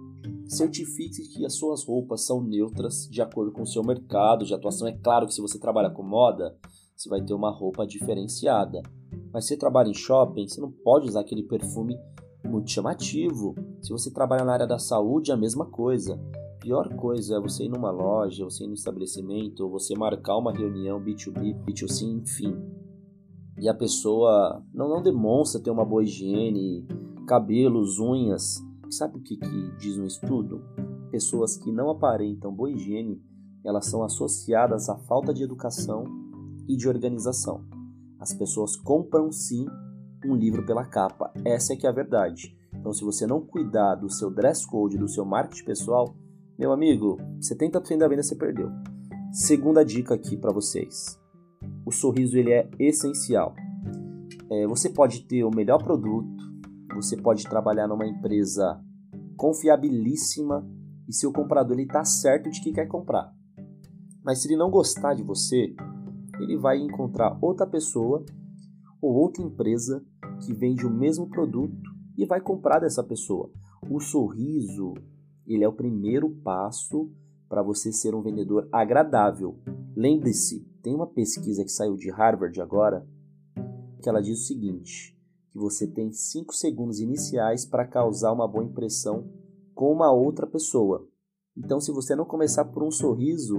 Certifique 0.47 1.29
que 1.29 1.47
as 1.47 1.55
suas 1.55 1.85
roupas 1.85 2.23
são 2.23 2.43
neutras 2.43 3.09
de 3.09 3.23
acordo 3.23 3.53
com 3.53 3.63
o 3.63 3.67
seu 3.67 3.85
mercado 3.85 4.45
de 4.45 4.53
atuação. 4.53 4.89
É 4.89 4.93
claro 4.93 5.27
que 5.27 5.35
se 5.35 5.41
você 5.41 5.59
trabalha 5.59 5.91
com 5.91 6.03
moda, 6.03 6.57
você 6.97 7.09
vai 7.09 7.23
ter 7.23 7.35
uma 7.35 7.51
roupa 7.51 7.87
diferenciada. 7.87 8.83
Mas 9.33 9.45
se 9.45 9.51
você 9.51 9.57
trabalha 9.57 9.89
em 9.89 9.95
shopping, 9.95 10.49
você 10.49 10.61
não 10.61 10.73
pode 10.73 11.09
usar 11.09 11.21
aquele 11.21 11.45
perfume 11.45 11.97
muito 12.45 12.71
chamativo. 12.71 13.55
Se 13.81 13.91
você 13.91 14.11
trabalha 14.11 14.45
na 14.45 14.55
área 14.55 14.67
da 14.67 14.79
saúde, 14.79 15.31
é 15.31 15.35
a 15.35 15.37
mesma 15.37 15.67
coisa. 15.67 16.21
Pior 16.59 16.95
coisa 16.97 17.37
é 17.37 17.41
você 17.41 17.65
ir 17.65 17.69
numa 17.69 17.91
loja, 17.91 18.45
você 18.45 18.65
ir 18.65 18.67
no 18.67 18.75
estabelecimento, 18.75 19.61
ou 19.61 19.71
você 19.71 19.95
marcar 19.97 20.37
uma 20.37 20.53
reunião 20.53 21.01
B2B, 21.01 21.65
B2C, 21.65 22.03
enfim 22.03 22.80
e 23.59 23.69
a 23.69 23.75
pessoa 23.75 24.63
não, 24.73 24.89
não 24.89 25.03
demonstra 25.03 25.61
ter 25.61 25.71
uma 25.71 25.85
boa 25.85 26.03
higiene, 26.03 26.87
cabelos, 27.27 27.99
unhas. 27.99 28.63
Sabe 28.91 29.19
o 29.19 29.23
que, 29.23 29.37
que 29.37 29.77
diz 29.79 29.99
um 29.99 30.05
estudo? 30.05 30.65
Pessoas 31.11 31.57
que 31.57 31.71
não 31.71 31.91
aparentam 31.91 32.55
boa 32.55 32.71
higiene, 32.71 33.23
elas 33.65 33.87
são 33.87 34.03
associadas 34.03 34.89
à 34.89 34.97
falta 34.97 35.35
de 35.35 35.43
educação 35.43 36.05
e 36.69 36.77
de 36.77 36.89
organização. 36.89 37.65
As 38.19 38.33
pessoas 38.33 38.77
compram 38.77 39.31
sim 39.31 39.67
um 40.25 40.35
livro 40.35 40.65
pela 40.65 40.85
capa. 40.85 41.33
Essa 41.45 41.73
é 41.73 41.77
que 41.77 41.87
é 41.87 41.91
a 41.91 41.93
verdade. 41.93 42.57
Então, 42.75 42.93
se 42.93 43.05
você 43.05 43.27
não 43.27 43.41
cuidar 43.41 43.97
do 43.97 44.09
seu 44.09 44.31
dress 44.31 44.67
code, 44.67 44.99
do 44.99 45.09
seu 45.09 45.25
marketing 45.25 45.65
pessoal, 45.65 46.15
meu 46.59 46.73
amigo, 46.73 47.19
70% 47.41 47.99
da 47.99 48.09
venda 48.09 48.23
você 48.23 48.37
perdeu. 48.37 48.71
Segunda 49.33 49.85
dica 49.85 50.15
aqui 50.15 50.37
para 50.37 50.53
vocês 50.53 51.20
o 51.85 51.93
sorriso 51.93 52.37
ele 52.37 52.53
é 52.53 52.69
essencial. 52.79 53.55
É, 54.51 54.67
você 54.67 54.89
pode 54.89 55.25
ter 55.25 55.45
o 55.45 55.51
melhor 55.51 55.83
produto, 55.83 56.29
você 56.95 57.17
pode 57.17 57.45
trabalhar 57.45 57.87
numa 57.87 58.07
empresa 58.07 58.81
confiabilíssima 59.37 60.69
e 61.09 61.13
seu 61.13 61.33
comprador 61.33 61.73
ele 61.73 61.87
está 61.87 62.05
certo 62.05 62.51
de 62.51 62.61
que 62.61 62.73
quer 62.73 62.87
comprar. 62.87 63.35
Mas 64.23 64.41
se 64.41 64.49
ele 64.49 64.57
não 64.57 64.71
gostar 64.71 65.15
de 65.15 65.23
você, 65.23 65.75
ele 66.41 66.57
vai 66.57 66.79
encontrar 66.79 67.39
outra 67.41 67.67
pessoa 67.67 68.25
ou 69.01 69.15
outra 69.15 69.43
empresa 69.43 70.05
que 70.45 70.53
vende 70.53 70.87
o 70.87 70.91
mesmo 70.91 71.29
produto 71.29 71.75
e 72.17 72.27
vai 72.27 72.41
comprar 72.41 72.81
dessa 72.81 73.03
pessoa. 73.03 73.51
O 73.89 73.99
sorriso, 73.99 74.95
ele 75.47 75.65
é 75.65 75.69
o 75.69 75.73
primeiro 75.73 76.29
passo 76.29 77.11
para 77.49 77.63
você 77.63 77.93
ser 77.93 78.15
um 78.15 78.23
vendedor 78.23 78.69
agradável. 78.71 79.59
Lembre-se, 79.97 80.70
tem 80.83 80.95
uma 80.95 81.07
pesquisa 81.07 81.65
que 81.65 81.71
saiu 81.71 81.97
de 81.97 82.11
Harvard 82.11 82.61
agora 82.61 83.07
que 84.01 84.09
ela 84.09 84.23
diz 84.23 84.41
o 84.41 84.47
seguinte: 84.47 85.17
que 85.51 85.59
você 85.59 85.87
tem 85.87 86.13
5 86.13 86.55
segundos 86.55 87.01
iniciais 87.01 87.65
para 87.67 87.87
causar 87.87 88.33
uma 88.33 88.49
boa 88.49 88.65
impressão 88.65 89.31
com 89.75 89.93
uma 89.93 90.13
outra 90.13 90.47
pessoa. 90.47 91.07
Então, 91.57 91.81
se 91.81 91.93
você 91.93 92.15
não 92.15 92.25
começar 92.25 92.65
por 92.65 92.83
um 92.83 92.91
sorriso, 92.91 93.59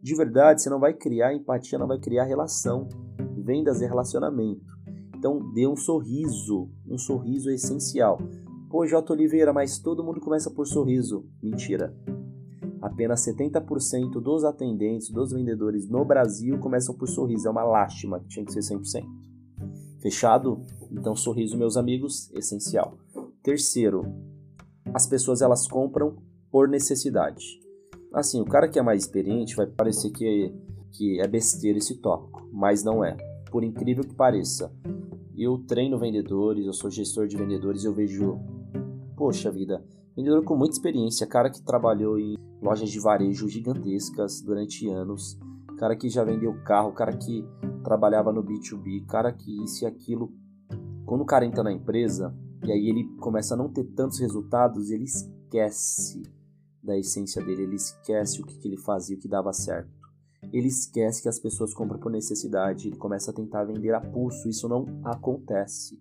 de 0.00 0.14
verdade, 0.14 0.62
você 0.62 0.70
não 0.70 0.78
vai 0.78 0.94
criar 0.94 1.34
empatia, 1.34 1.78
não 1.78 1.88
vai 1.88 1.98
criar 1.98 2.24
relação. 2.24 2.88
Vendas 3.36 3.80
e 3.80 3.86
relacionamento. 3.86 4.64
Então, 5.16 5.52
dê 5.52 5.66
um 5.66 5.76
sorriso. 5.76 6.70
Um 6.86 6.98
sorriso 6.98 7.50
é 7.50 7.54
essencial. 7.54 8.18
Pô, 8.70 8.86
J. 8.86 9.12
Oliveira, 9.12 9.52
mas 9.52 9.78
todo 9.78 10.04
mundo 10.04 10.20
começa 10.20 10.50
por 10.50 10.66
sorriso. 10.66 11.26
Mentira. 11.42 11.94
Apenas 12.84 13.24
70% 13.24 14.20
dos 14.20 14.44
atendentes, 14.44 15.08
dos 15.08 15.32
vendedores 15.32 15.88
no 15.88 16.04
Brasil 16.04 16.58
começam 16.58 16.94
por 16.94 17.08
sorriso. 17.08 17.48
É 17.48 17.50
uma 17.50 17.64
lástima, 17.64 18.22
tinha 18.28 18.44
que 18.44 18.52
ser 18.52 18.60
100%. 18.60 19.02
Fechado? 20.02 20.60
Então, 20.92 21.16
sorriso, 21.16 21.56
meus 21.56 21.78
amigos, 21.78 22.30
essencial. 22.34 22.98
Terceiro, 23.42 24.04
as 24.92 25.06
pessoas 25.06 25.40
elas 25.40 25.66
compram 25.66 26.18
por 26.50 26.68
necessidade. 26.68 27.58
Assim, 28.12 28.42
o 28.42 28.44
cara 28.44 28.68
que 28.68 28.78
é 28.78 28.82
mais 28.82 29.04
experiente 29.04 29.56
vai 29.56 29.66
parecer 29.66 30.10
que, 30.10 30.54
que 30.92 31.18
é 31.22 31.26
besteira 31.26 31.78
esse 31.78 32.02
tópico, 32.02 32.46
mas 32.52 32.84
não 32.84 33.02
é. 33.02 33.16
Por 33.50 33.64
incrível 33.64 34.04
que 34.04 34.14
pareça, 34.14 34.70
eu 35.34 35.56
treino 35.56 35.98
vendedores, 35.98 36.66
eu 36.66 36.74
sou 36.74 36.90
gestor 36.90 37.26
de 37.26 37.38
vendedores, 37.38 37.82
eu 37.82 37.94
vejo, 37.94 38.38
poxa 39.16 39.50
vida, 39.50 39.82
vendedor 40.16 40.44
com 40.44 40.56
muita 40.56 40.74
experiência, 40.74 41.26
cara 41.26 41.50
que 41.50 41.62
trabalhou 41.62 42.18
em 42.18 42.36
lojas 42.62 42.90
de 42.90 43.00
varejo 43.00 43.48
gigantescas 43.48 44.40
durante 44.40 44.88
anos, 44.88 45.38
cara 45.78 45.96
que 45.96 46.08
já 46.08 46.24
vendeu 46.24 46.54
carro, 46.64 46.92
cara 46.92 47.16
que 47.16 47.44
trabalhava 47.82 48.32
no 48.32 48.42
B2B, 48.42 49.06
cara 49.06 49.32
que 49.32 49.62
isso 49.64 49.84
e 49.84 49.86
aquilo. 49.86 50.32
Quando 51.04 51.22
o 51.22 51.26
cara 51.26 51.44
entra 51.44 51.62
na 51.62 51.72
empresa 51.72 52.34
e 52.64 52.72
aí 52.72 52.88
ele 52.88 53.04
começa 53.18 53.54
a 53.54 53.56
não 53.56 53.68
ter 53.68 53.84
tantos 53.84 54.18
resultados, 54.18 54.90
ele 54.90 55.04
esquece 55.04 56.22
da 56.82 56.96
essência 56.96 57.44
dele, 57.44 57.64
ele 57.64 57.76
esquece 57.76 58.40
o 58.40 58.46
que, 58.46 58.58
que 58.58 58.68
ele 58.68 58.78
fazia, 58.78 59.16
o 59.16 59.20
que 59.20 59.28
dava 59.28 59.52
certo. 59.52 59.90
Ele 60.52 60.68
esquece 60.68 61.22
que 61.22 61.28
as 61.28 61.38
pessoas 61.38 61.74
compram 61.74 61.98
por 61.98 62.12
necessidade, 62.12 62.88
ele 62.88 62.96
começa 62.96 63.30
a 63.30 63.34
tentar 63.34 63.64
vender 63.64 63.94
a 63.94 64.00
pulso, 64.00 64.48
isso 64.48 64.68
não 64.68 64.86
acontece. 65.02 65.98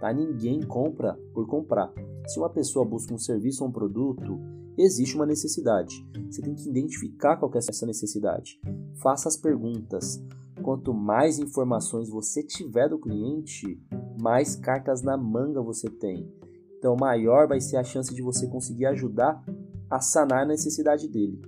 Tá? 0.00 0.12
Ninguém 0.12 0.60
compra 0.62 1.18
por 1.32 1.46
comprar. 1.46 1.92
Se 2.26 2.38
uma 2.38 2.50
pessoa 2.50 2.84
busca 2.84 3.12
um 3.12 3.18
serviço 3.18 3.62
ou 3.62 3.68
um 3.68 3.72
produto, 3.72 4.38
existe 4.76 5.14
uma 5.14 5.26
necessidade. 5.26 6.06
Você 6.30 6.42
tem 6.42 6.54
que 6.54 6.68
identificar 6.68 7.36
qual 7.36 7.50
é 7.54 7.58
essa 7.58 7.86
necessidade. 7.86 8.60
Faça 9.02 9.28
as 9.28 9.36
perguntas. 9.36 10.22
Quanto 10.62 10.94
mais 10.94 11.38
informações 11.38 12.08
você 12.08 12.42
tiver 12.42 12.88
do 12.88 12.98
cliente, 12.98 13.78
mais 14.20 14.56
cartas 14.56 15.02
na 15.02 15.16
manga 15.16 15.60
você 15.60 15.90
tem. 15.90 16.32
Então, 16.78 16.96
maior 16.96 17.48
vai 17.48 17.60
ser 17.60 17.76
a 17.76 17.84
chance 17.84 18.14
de 18.14 18.22
você 18.22 18.46
conseguir 18.46 18.86
ajudar 18.86 19.42
a 19.90 20.00
sanar 20.00 20.42
a 20.42 20.46
necessidade 20.46 21.08
dele. 21.08 21.40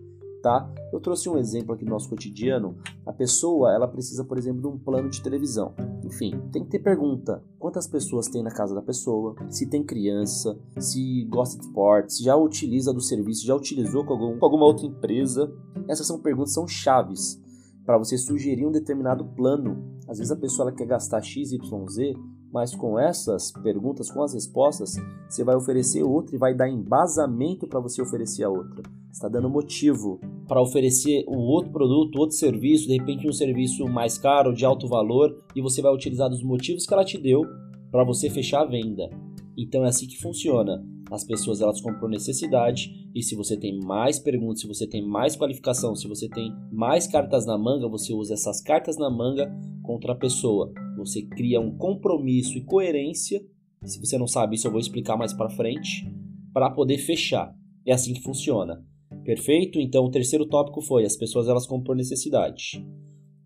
tá? 0.42 0.72
Eu 0.92 1.00
trouxe 1.00 1.28
um 1.28 1.36
exemplo 1.36 1.74
aqui 1.74 1.84
do 1.84 1.90
nosso 1.90 2.08
cotidiano. 2.08 2.76
A 3.04 3.12
pessoa, 3.12 3.74
ela 3.74 3.88
precisa, 3.88 4.24
por 4.24 4.38
exemplo, 4.38 4.60
de 4.60 4.68
um 4.68 4.78
plano 4.78 5.10
de 5.10 5.22
televisão. 5.22 5.74
Enfim, 6.06 6.40
tem 6.52 6.62
que 6.64 6.70
ter 6.70 6.78
pergunta: 6.78 7.42
quantas 7.58 7.86
pessoas 7.86 8.28
tem 8.28 8.42
na 8.42 8.50
casa 8.50 8.74
da 8.74 8.82
pessoa? 8.82 9.34
Se 9.50 9.68
tem 9.68 9.82
criança? 9.82 10.56
Se 10.78 11.24
gosta 11.24 11.58
de 11.58 11.66
esporte? 11.66 12.14
Se 12.14 12.22
já 12.22 12.36
utiliza 12.36 12.94
do 12.94 13.00
serviço? 13.00 13.44
Já 13.44 13.56
utilizou 13.56 14.04
com, 14.04 14.12
algum, 14.12 14.38
com 14.38 14.44
alguma 14.44 14.64
outra 14.64 14.86
empresa? 14.86 15.52
Essas 15.88 16.06
são 16.06 16.20
perguntas, 16.20 16.54
são 16.54 16.66
chaves 16.66 17.42
para 17.84 17.98
você 17.98 18.16
sugerir 18.16 18.66
um 18.66 18.72
determinado 18.72 19.24
plano. 19.34 19.84
Às 20.08 20.18
vezes 20.18 20.30
a 20.30 20.36
pessoa 20.36 20.72
quer 20.72 20.86
gastar 20.86 21.20
X, 21.22 21.50
Y, 21.52 21.88
Z, 21.88 22.14
mas 22.56 22.74
com 22.74 22.98
essas 22.98 23.52
perguntas, 23.52 24.10
com 24.10 24.22
as 24.22 24.32
respostas, 24.32 24.94
você 25.28 25.44
vai 25.44 25.54
oferecer 25.54 26.02
outra 26.02 26.34
e 26.34 26.38
vai 26.38 26.54
dar 26.54 26.70
embasamento 26.70 27.66
para 27.66 27.80
você 27.80 28.00
oferecer 28.00 28.44
a 28.44 28.48
outra. 28.48 28.82
Está 29.12 29.28
dando 29.28 29.50
motivo 29.50 30.18
para 30.48 30.62
oferecer 30.62 31.26
um 31.28 31.36
outro 31.36 31.70
produto, 31.70 32.16
outro 32.16 32.34
serviço, 32.34 32.88
de 32.88 32.96
repente 32.96 33.28
um 33.28 33.32
serviço 33.32 33.86
mais 33.86 34.16
caro, 34.16 34.54
de 34.54 34.64
alto 34.64 34.88
valor, 34.88 35.44
e 35.54 35.60
você 35.60 35.82
vai 35.82 35.92
utilizar 35.92 36.30
dos 36.30 36.42
motivos 36.42 36.86
que 36.86 36.94
ela 36.94 37.04
te 37.04 37.18
deu 37.18 37.42
para 37.90 38.04
você 38.04 38.30
fechar 38.30 38.62
a 38.62 38.66
venda. 38.66 39.10
Então 39.54 39.84
é 39.84 39.88
assim 39.88 40.06
que 40.06 40.16
funciona. 40.16 40.82
As 41.10 41.24
pessoas 41.24 41.60
elas 41.60 41.82
compram 41.82 42.08
necessidade 42.08 42.90
e 43.14 43.22
se 43.22 43.36
você 43.36 43.58
tem 43.58 43.78
mais 43.80 44.18
perguntas, 44.18 44.62
se 44.62 44.66
você 44.66 44.86
tem 44.86 45.06
mais 45.06 45.36
qualificação, 45.36 45.94
se 45.94 46.08
você 46.08 46.26
tem 46.26 46.56
mais 46.72 47.06
cartas 47.06 47.44
na 47.44 47.58
manga, 47.58 47.86
você 47.86 48.14
usa 48.14 48.32
essas 48.32 48.62
cartas 48.62 48.96
na 48.96 49.10
manga 49.10 49.54
contra 49.82 50.14
a 50.14 50.16
pessoa. 50.16 50.72
Você 50.96 51.22
cria 51.22 51.60
um 51.60 51.76
compromisso 51.76 52.56
e 52.56 52.64
coerência. 52.64 53.40
Se 53.84 54.00
você 54.00 54.18
não 54.18 54.26
sabe 54.26 54.56
isso, 54.56 54.66
eu 54.66 54.70
vou 54.70 54.80
explicar 54.80 55.16
mais 55.16 55.32
para 55.32 55.50
frente 55.50 56.10
para 56.52 56.70
poder 56.70 56.98
fechar. 56.98 57.54
É 57.86 57.92
assim 57.92 58.14
que 58.14 58.22
funciona. 58.22 58.84
Perfeito? 59.24 59.78
Então 59.80 60.04
o 60.04 60.10
terceiro 60.10 60.46
tópico 60.46 60.80
foi 60.80 61.04
as 61.04 61.16
pessoas 61.16 61.48
elas 61.48 61.66
compram 61.66 61.84
por 61.84 61.96
necessidade. 61.96 62.84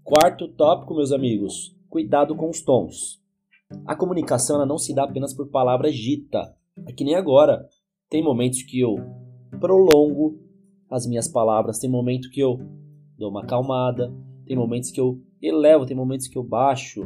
Quarto 0.02 0.48
tópico, 0.48 0.94
meus 0.94 1.12
amigos, 1.12 1.76
cuidado 1.88 2.34
com 2.34 2.48
os 2.48 2.62
tons. 2.62 3.20
A 3.86 3.94
comunicação 3.94 4.56
ela 4.56 4.66
não 4.66 4.78
se 4.78 4.94
dá 4.94 5.04
apenas 5.04 5.34
por 5.34 5.48
palavras 5.48 5.94
dita. 5.94 6.54
É 6.86 6.92
que 6.92 7.04
nem 7.04 7.14
agora. 7.14 7.66
Tem 8.08 8.22
momentos 8.22 8.62
que 8.62 8.80
eu 8.80 8.96
prolongo 9.60 10.38
as 10.90 11.06
minhas 11.06 11.28
palavras, 11.28 11.78
tem 11.78 11.88
momentos 11.88 12.28
que 12.28 12.40
eu 12.40 12.58
dou 13.16 13.30
uma 13.30 13.42
acalmada, 13.42 14.12
tem 14.44 14.56
momentos 14.56 14.90
que 14.90 15.00
eu 15.00 15.20
elevo, 15.40 15.86
tem 15.86 15.96
momentos 15.96 16.26
que 16.26 16.36
eu 16.36 16.42
baixo. 16.42 17.02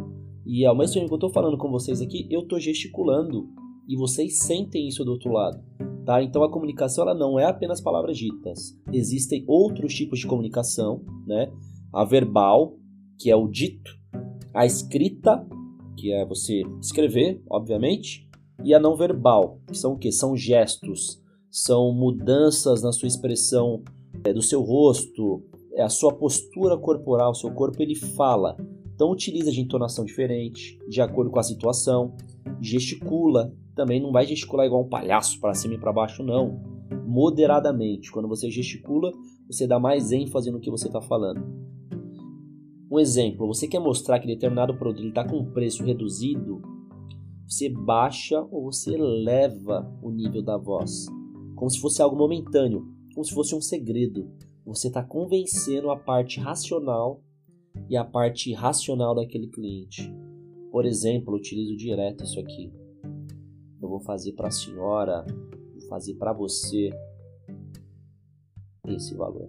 E 0.47 0.65
ao 0.65 0.77
mesmo 0.77 0.95
tempo 0.95 1.07
que 1.07 1.13
eu 1.13 1.17
estou 1.17 1.33
falando 1.33 1.57
com 1.57 1.71
vocês 1.71 2.01
aqui, 2.01 2.27
eu 2.31 2.41
estou 2.41 2.59
gesticulando. 2.59 3.49
E 3.89 3.97
vocês 3.97 4.39
sentem 4.39 4.89
isso 4.89 5.05
do 5.05 5.13
outro 5.13 5.33
lado. 5.33 5.63
Tá? 6.05 6.23
Então 6.23 6.43
a 6.43 6.51
comunicação 6.51 7.05
ela 7.05 7.15
não 7.15 7.39
é 7.39 7.47
apenas 7.47 7.81
palavras 7.81 8.17
ditas. 8.17 8.79
Existem 8.93 9.45
outros 9.47 9.95
tipos 9.95 10.19
de 10.19 10.27
comunicação, 10.27 11.03
né? 11.27 11.51
A 11.93 12.05
verbal, 12.05 12.77
que 13.19 13.31
é 13.31 13.37
o 13.37 13.49
dito, 13.49 13.91
a 14.53 14.67
escrita, 14.67 15.47
que 15.97 16.13
é 16.13 16.27
você 16.27 16.63
escrever, 16.81 17.43
obviamente, 17.49 18.29
e 18.63 18.75
a 18.75 18.81
não 18.81 18.97
verbal, 18.97 19.59
que 19.67 19.77
são 19.77 19.95
o 19.95 19.99
que? 19.99 20.13
São 20.13 20.37
gestos, 20.37 21.21
são 21.51 21.93
mudanças 21.93 22.83
na 22.83 22.93
sua 22.93 23.09
expressão 23.09 23.83
é, 24.25 24.33
do 24.33 24.43
seu 24.43 24.61
rosto, 24.63 25.43
é 25.75 25.83
a 25.83 25.89
sua 25.89 26.13
postura 26.13 26.77
corporal, 26.77 27.31
o 27.31 27.35
seu 27.35 27.51
corpo 27.53 27.83
ele 27.83 27.95
fala. 27.95 28.57
Então 28.95 29.11
utiliza 29.11 29.51
de 29.51 29.61
entonação 29.61 30.05
diferente, 30.05 30.79
de 30.89 31.01
acordo 31.01 31.31
com 31.31 31.41
a 31.41 31.43
situação, 31.43 32.15
gesticula, 32.61 33.53
também 33.75 34.01
não 34.01 34.13
vai 34.13 34.25
gesticular 34.25 34.67
igual 34.67 34.85
um 34.85 34.89
palhaço 34.89 35.41
para 35.41 35.55
cima 35.55 35.75
e 35.75 35.79
para 35.79 35.93
baixo 35.93 36.23
não, 36.23 36.61
moderadamente. 37.07 38.13
Quando 38.13 38.29
você 38.29 38.51
gesticula, 38.51 39.13
você 39.47 39.67
dá 39.67 39.81
mais 39.81 40.13
ênfase 40.13 40.51
no 40.51 40.61
que 40.61 40.71
você 40.71 40.87
está 40.87 41.01
falando. 41.01 41.45
Um 42.91 43.01
exemplo, 43.01 43.47
você 43.49 43.67
quer 43.67 43.81
mostrar 43.81 44.21
que 44.21 44.27
determinado 44.27 44.77
produto 44.77 45.09
está 45.09 45.27
com 45.27 45.51
preço 45.53 45.83
reduzido, 45.83 46.63
você 47.49 47.69
baixa 47.69 48.41
ou 48.51 48.65
você 48.65 48.95
eleva 48.95 49.93
o 50.01 50.11
nível 50.11 50.43
da 50.43 50.57
voz, 50.57 51.07
como 51.57 51.71
se 51.71 51.81
fosse 51.81 52.01
algo 52.01 52.17
momentâneo, 52.17 52.87
como 53.13 53.25
se 53.25 53.35
fosse 53.35 53.55
um 53.55 53.61
segredo. 53.61 54.31
Você 54.65 54.89
está 54.89 55.03
convencendo 55.03 55.91
a 55.91 55.97
parte 55.97 56.41
racional 56.41 57.21
e 57.89 57.97
a 57.97 58.05
parte 58.05 58.51
irracional 58.51 59.15
daquele 59.15 59.49
cliente. 59.49 60.13
Por 60.71 60.85
exemplo, 60.85 61.35
utilizo 61.35 61.77
direto 61.77 62.25
isso 62.25 62.41
aqui. 62.41 62.73
Eu 63.81 63.89
vou 63.89 64.01
fazer 64.01 64.33
para 64.33 64.49
a 64.49 64.51
senhora, 64.51 65.25
vou 65.73 65.89
fazer 65.89 66.15
para 66.15 66.33
você 66.33 66.91
esse 68.89 69.15
valor. 69.15 69.49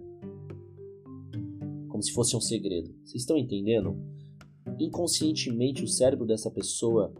Como 1.88 2.02
se 2.02 2.12
fosse 2.12 2.36
um 2.36 2.40
segredo. 2.40 2.94
Vocês 3.04 3.22
estão 3.22 3.36
entendendo? 3.36 3.96
Inconscientemente 4.78 5.82
o 5.82 5.88
cérebro 5.88 6.26
dessa 6.26 6.50
pessoa, 6.50 7.14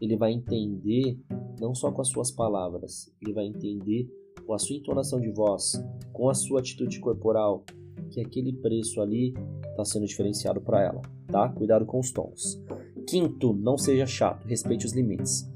ele 0.00 0.16
vai 0.16 0.32
entender 0.32 1.18
não 1.60 1.74
só 1.74 1.92
com 1.92 2.00
as 2.00 2.08
suas 2.08 2.30
palavras, 2.30 3.12
ele 3.20 3.32
vai 3.32 3.46
entender 3.46 4.08
com 4.46 4.54
a 4.54 4.58
sua 4.58 4.76
entonação 4.76 5.20
de 5.20 5.30
voz, 5.30 5.72
com 6.12 6.28
a 6.28 6.34
sua 6.34 6.60
atitude 6.60 7.00
corporal, 7.00 7.64
que 8.10 8.20
aquele 8.20 8.52
preço 8.52 9.00
ali 9.00 9.34
está 9.70 9.84
sendo 9.84 10.06
diferenciado 10.06 10.60
para 10.60 10.82
ela, 10.82 11.02
tá? 11.28 11.48
Cuidado 11.50 11.84
com 11.84 11.98
os 11.98 12.10
tons. 12.10 12.62
Quinto, 13.08 13.52
não 13.54 13.76
seja 13.76 14.06
chato, 14.06 14.46
respeite 14.46 14.86
os 14.86 14.92
limites. 14.92 15.48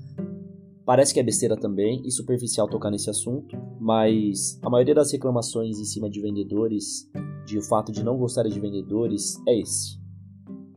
Parece 0.85 1.15
que 1.15 1.21
é 1.21 1.23
besteira 1.23 1.57
também 1.57 2.03
e 2.05 2.11
superficial 2.11 2.69
tocar 2.69 2.91
nesse 2.91 3.09
assunto, 3.09 3.57
mas 3.79 4.59
a 4.63 4.69
maioria 4.69 4.95
das 4.95 5.13
reclamações 5.13 5.79
em 5.79 5.85
cima 5.85 6.11
de 6.11 6.21
vendedores, 6.21 7.09
de 7.47 7.59
o 7.59 7.63
fato 7.63 7.93
de 7.93 8.03
não 8.03 8.19
gostarem 8.19 8.51
de 8.51 8.59
vendedores, 8.59 9.37
é 9.47 9.59
esse. 9.61 10.01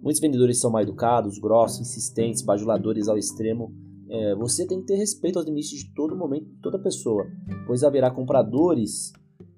Muitos 0.01 0.21
vendedores 0.21 0.59
são 0.59 0.69
mal 0.69 0.81
educados, 0.81 1.39
grossos, 1.39 1.79
insistentes, 1.79 2.41
bajuladores 2.41 3.07
ao 3.07 3.17
extremo. 3.17 3.73
É, 4.09 4.35
você 4.35 4.67
tem 4.67 4.81
que 4.81 4.85
ter 4.85 4.95
respeito 4.95 5.39
aos 5.39 5.47
limites 5.47 5.79
de 5.79 5.93
todo 5.95 6.15
momento, 6.15 6.45
de 6.45 6.61
toda 6.61 6.77
pessoa, 6.77 7.25
pois 7.65 7.83
haverá 7.83 8.11
compradores 8.11 9.13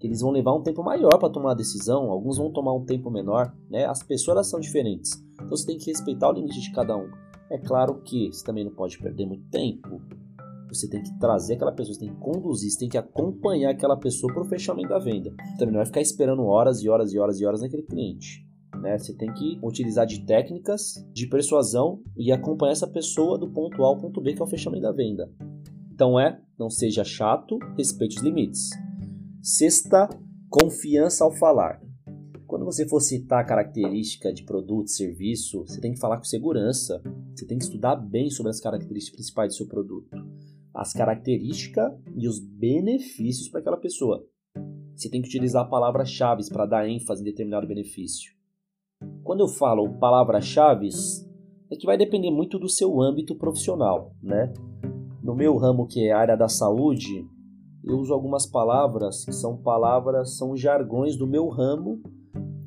que 0.06 0.10
eles 0.10 0.22
vão 0.22 0.32
levar 0.32 0.54
um 0.54 0.62
tempo 0.62 0.84
maior 0.84 1.18
para 1.18 1.30
tomar 1.30 1.52
a 1.52 1.56
decisão, 1.56 2.12
alguns 2.12 2.38
vão 2.38 2.52
tomar 2.52 2.74
um 2.74 2.86
tempo 2.86 3.10
menor, 3.10 3.52
né? 3.70 3.86
As 3.86 4.04
pessoas 4.04 4.48
são 4.48 4.60
diferentes, 4.60 5.12
então 5.34 5.50
você 5.50 5.66
tem 5.66 5.78
que 5.78 5.90
respeitar 5.90 6.30
o 6.30 6.34
limite 6.34 6.62
de 6.62 6.72
cada 6.72 6.96
um. 6.96 7.10
É 7.50 7.58
claro 7.58 8.02
que 8.02 8.32
você 8.32 8.44
também 8.44 8.64
não 8.64 8.72
pode 8.72 9.00
perder 9.00 9.26
muito 9.26 9.50
tempo. 9.50 10.02
Você 10.68 10.90
tem 10.90 11.02
que 11.02 11.18
trazer 11.20 11.56
aquela 11.56 11.72
pessoa, 11.72 11.94
você 11.94 12.00
tem 12.02 12.14
que 12.14 12.20
conduzir, 12.20 12.70
você 12.70 12.80
tem 12.80 12.90
que 12.90 12.98
acompanhar 12.98 13.72
aquela 13.72 13.96
pessoa 13.96 14.32
para 14.34 14.42
o 14.42 14.46
fechamento 14.46 14.90
da 14.90 15.00
venda. 15.00 15.32
Também 15.58 15.74
não 15.74 15.80
vai 15.80 15.86
ficar 15.86 16.02
esperando 16.02 16.44
horas 16.44 16.84
e 16.84 16.90
horas 16.90 17.14
e 17.14 17.20
horas 17.20 17.40
e 17.40 17.46
horas 17.46 17.62
naquele 17.62 17.84
cliente. 17.84 18.46
Né? 18.82 18.98
Você 18.98 19.16
tem 19.16 19.32
que 19.34 19.60
utilizar 19.64 20.06
de 20.06 20.26
técnicas 20.26 20.96
de 21.14 21.28
persuasão 21.28 22.02
e 22.18 22.32
acompanhar 22.32 22.74
essa 22.74 22.88
pessoa 22.88 23.38
do 23.38 23.50
ponto 23.50 23.84
A 23.84 23.88
ao 23.88 23.98
ponto 23.98 24.20
B, 24.20 24.34
que 24.34 24.42
é 24.42 24.44
o 24.44 24.48
fechamento 24.48 24.84
da 24.84 24.92
venda. 24.92 25.32
Então 25.94 26.20
é, 26.20 26.42
não 26.60 26.70
seja 26.70 27.04
chato, 27.04 27.58
respeite 27.78 28.18
os 28.18 28.24
limites. 28.24 28.70
Sexta, 29.48 30.10
confiança 30.50 31.24
ao 31.24 31.32
falar. 31.32 31.80
Quando 32.48 32.66
você 32.66 32.90
for 32.90 33.00
citar 33.00 33.46
característica 33.46 34.34
de 34.34 34.44
produto, 34.44 34.90
serviço, 34.90 35.60
você 35.68 35.80
tem 35.80 35.94
que 35.94 36.00
falar 36.00 36.18
com 36.18 36.24
segurança. 36.24 37.00
Você 37.36 37.46
tem 37.46 37.60
que 37.60 37.66
estudar 37.66 37.96
bem 37.96 38.32
sobre 38.32 38.50
as 38.50 38.60
características 38.60 39.18
principais 39.18 39.54
do 39.54 39.58
seu 39.58 39.68
produto, 39.68 40.18
as 40.74 40.94
características 40.94 41.94
e 42.18 42.28
os 42.28 42.40
benefícios 42.40 43.48
para 43.48 43.60
aquela 43.60 43.78
pessoa. 43.78 44.26
Você 44.96 45.12
tem 45.12 45.22
que 45.22 45.28
utilizar 45.28 45.70
palavras-chave 45.70 46.42
para 46.50 46.66
dar 46.66 46.90
ênfase 46.90 47.22
em 47.22 47.26
determinado 47.26 47.68
benefício. 47.68 48.34
Quando 49.24 49.42
eu 49.42 49.48
falo 49.48 49.94
palavras-chave, 50.00 50.90
é 51.70 51.76
que 51.76 51.86
vai 51.86 52.00
depender 52.00 52.32
muito 52.32 52.58
do 52.58 52.68
seu 52.68 53.00
âmbito 53.00 53.36
profissional, 53.36 54.12
né? 54.24 54.52
No 55.22 55.36
meu 55.36 55.56
ramo, 55.56 55.86
que 55.86 56.08
é 56.08 56.14
a 56.14 56.18
área 56.18 56.36
da 56.36 56.50
saúde, 56.50 57.30
eu 57.86 58.00
uso 58.00 58.14
algumas 58.14 58.48
palavras 58.48 59.24
que 59.24 59.32
são 59.32 59.56
palavras, 59.56 60.38
são 60.38 60.58
jargões 60.58 61.16
do 61.16 61.28
meu 61.28 61.48
ramo 61.48 62.02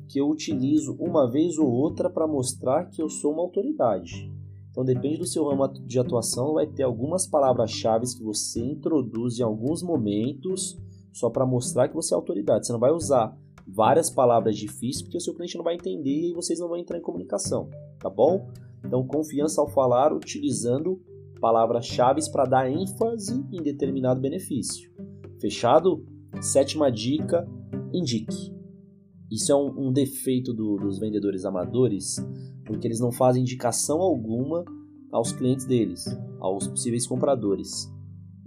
que 0.07 0.19
eu 0.19 0.29
utilizo 0.29 0.95
uma 0.97 1.29
vez 1.29 1.57
ou 1.57 1.69
outra 1.69 2.09
para 2.09 2.25
mostrar 2.25 2.85
que 2.85 3.01
eu 3.01 3.09
sou 3.09 3.33
uma 3.33 3.41
autoridade. 3.41 4.31
Então 4.71 4.83
depende 4.83 5.17
do 5.17 5.27
seu 5.27 5.45
ramo 5.47 5.67
de 5.67 5.99
atuação, 5.99 6.53
vai 6.53 6.65
ter 6.65 6.83
algumas 6.83 7.27
palavras-chave 7.27 8.05
que 8.15 8.23
você 8.23 8.63
introduz 8.63 9.39
em 9.39 9.43
alguns 9.43 9.83
momentos 9.83 10.79
só 11.11 11.29
para 11.29 11.45
mostrar 11.45 11.89
que 11.89 11.95
você 11.95 12.13
é 12.13 12.17
autoridade. 12.17 12.65
Você 12.65 12.71
não 12.71 12.79
vai 12.79 12.91
usar 12.91 13.37
várias 13.67 14.09
palavras 14.09 14.57
difíceis 14.57 15.01
porque 15.01 15.17
o 15.17 15.21
seu 15.21 15.35
cliente 15.35 15.57
não 15.57 15.65
vai 15.65 15.75
entender 15.75 16.29
e 16.29 16.33
vocês 16.33 16.59
não 16.59 16.69
vão 16.69 16.77
entrar 16.77 16.97
em 16.97 17.01
comunicação, 17.01 17.69
tá 17.99 18.09
bom? 18.09 18.47
Então 18.83 19.05
confiança 19.05 19.59
ao 19.59 19.67
falar 19.67 20.13
utilizando 20.13 20.99
palavras-chave 21.41 22.21
para 22.31 22.45
dar 22.45 22.71
ênfase 22.71 23.45
em 23.51 23.61
determinado 23.61 24.21
benefício. 24.21 24.88
Fechado? 25.39 26.05
Sétima 26.41 26.91
dica: 26.91 27.47
indique. 27.93 28.53
Isso 29.31 29.51
é 29.51 29.55
um, 29.55 29.89
um 29.89 29.93
defeito 29.93 30.53
do, 30.53 30.77
dos 30.77 30.99
vendedores 30.99 31.45
amadores, 31.45 32.15
porque 32.65 32.87
eles 32.87 32.99
não 32.99 33.11
fazem 33.11 33.41
indicação 33.41 34.01
alguma 34.01 34.65
aos 35.11 35.31
clientes 35.31 35.65
deles, 35.65 36.05
aos 36.39 36.67
possíveis 36.67 37.05
compradores. 37.05 37.91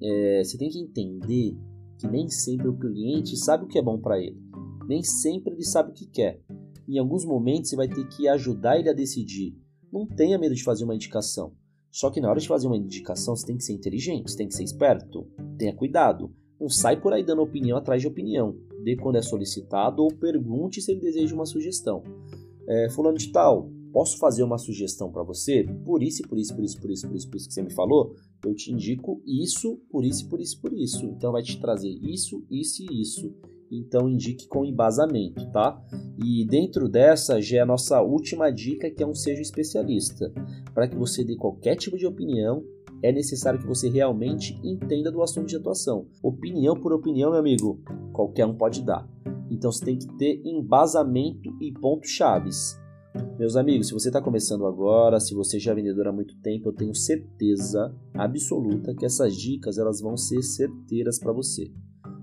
É, 0.00 0.42
você 0.42 0.58
tem 0.58 0.68
que 0.68 0.80
entender 0.80 1.56
que 1.98 2.08
nem 2.08 2.28
sempre 2.28 2.68
o 2.68 2.76
cliente 2.76 3.36
sabe 3.36 3.64
o 3.64 3.68
que 3.68 3.78
é 3.78 3.82
bom 3.82 3.98
para 3.98 4.20
ele. 4.20 4.40
Nem 4.88 5.02
sempre 5.02 5.54
ele 5.54 5.64
sabe 5.64 5.90
o 5.90 5.94
que 5.94 6.06
quer. 6.06 6.40
Em 6.88 6.98
alguns 6.98 7.24
momentos 7.24 7.70
você 7.70 7.76
vai 7.76 7.88
ter 7.88 8.06
que 8.08 8.26
ajudar 8.26 8.78
ele 8.78 8.88
a 8.88 8.92
decidir. 8.92 9.56
Não 9.92 10.06
tenha 10.06 10.38
medo 10.38 10.54
de 10.54 10.64
fazer 10.64 10.84
uma 10.84 10.94
indicação. 10.94 11.52
Só 11.90 12.10
que 12.10 12.20
na 12.20 12.28
hora 12.28 12.40
de 12.40 12.48
fazer 12.48 12.66
uma 12.66 12.76
indicação, 12.76 13.36
você 13.36 13.46
tem 13.46 13.56
que 13.56 13.64
ser 13.64 13.74
inteligente, 13.74 14.30
você 14.30 14.36
tem 14.36 14.48
que 14.48 14.54
ser 14.54 14.64
esperto. 14.64 15.28
Tenha 15.58 15.74
cuidado. 15.74 16.34
Não 16.62 16.68
sai 16.68 16.96
por 16.96 17.12
aí 17.12 17.24
dando 17.24 17.42
opinião 17.42 17.76
atrás 17.76 18.00
de 18.00 18.06
opinião. 18.06 18.54
Dê 18.84 18.94
quando 18.94 19.16
é 19.16 19.22
solicitado 19.22 20.00
ou 20.00 20.14
pergunte 20.14 20.80
se 20.80 20.92
ele 20.92 21.00
deseja 21.00 21.34
uma 21.34 21.44
sugestão. 21.44 22.04
É, 22.68 22.88
fulano 22.88 23.18
de 23.18 23.32
tal, 23.32 23.68
posso 23.92 24.16
fazer 24.16 24.44
uma 24.44 24.58
sugestão 24.58 25.10
para 25.10 25.24
você? 25.24 25.64
Por 25.84 26.04
isso, 26.04 26.22
por 26.22 26.38
isso, 26.38 26.54
por 26.54 26.62
isso, 26.62 26.80
por 26.80 26.90
isso, 26.92 27.08
por 27.08 27.16
isso, 27.16 27.30
por 27.30 27.36
isso 27.36 27.48
que 27.48 27.54
você 27.54 27.62
me 27.62 27.74
falou, 27.74 28.14
eu 28.46 28.54
te 28.54 28.72
indico 28.72 29.20
isso, 29.26 29.76
por 29.90 30.04
isso, 30.04 30.28
por 30.28 30.40
isso, 30.40 30.60
por 30.60 30.72
isso. 30.72 31.04
Então 31.06 31.32
vai 31.32 31.42
te 31.42 31.60
trazer 31.60 31.90
isso, 32.00 32.44
isso 32.48 32.84
e 32.88 33.02
isso. 33.02 33.34
Então 33.68 34.08
indique 34.08 34.46
com 34.46 34.64
embasamento, 34.64 35.50
tá? 35.50 35.84
E 36.24 36.46
dentro 36.46 36.88
dessa 36.88 37.42
já 37.42 37.56
é 37.56 37.60
a 37.62 37.66
nossa 37.66 38.00
última 38.00 38.52
dica, 38.52 38.88
que 38.88 39.02
é 39.02 39.06
um 39.06 39.16
seja 39.16 39.42
especialista. 39.42 40.32
Para 40.72 40.86
que 40.86 40.94
você 40.94 41.24
dê 41.24 41.34
qualquer 41.34 41.74
tipo 41.74 41.98
de 41.98 42.06
opinião, 42.06 42.62
é 43.02 43.12
necessário 43.12 43.58
que 43.58 43.66
você 43.66 43.88
realmente 43.88 44.58
entenda 44.62 45.10
do 45.10 45.22
assunto 45.22 45.48
de 45.48 45.56
atuação. 45.56 46.06
Opinião 46.22 46.78
por 46.78 46.92
opinião, 46.92 47.30
meu 47.30 47.40
amigo, 47.40 47.80
qualquer 48.12 48.46
um 48.46 48.54
pode 48.54 48.82
dar. 48.82 49.08
Então 49.50 49.72
você 49.72 49.84
tem 49.84 49.98
que 49.98 50.06
ter 50.16 50.40
embasamento 50.44 51.50
e 51.60 51.72
pontos 51.72 52.10
chaves. 52.10 52.80
Meus 53.38 53.56
amigos, 53.56 53.88
se 53.88 53.92
você 53.92 54.08
está 54.08 54.22
começando 54.22 54.66
agora, 54.66 55.20
se 55.20 55.34
você 55.34 55.58
já 55.58 55.72
é 55.72 55.74
vendedor 55.74 56.08
há 56.08 56.12
muito 56.12 56.34
tempo, 56.36 56.68
eu 56.68 56.72
tenho 56.72 56.94
certeza 56.94 57.94
absoluta 58.14 58.94
que 58.94 59.04
essas 59.04 59.36
dicas 59.36 59.76
elas 59.76 60.00
vão 60.00 60.16
ser 60.16 60.42
certeiras 60.42 61.18
para 61.18 61.32
você. 61.32 61.70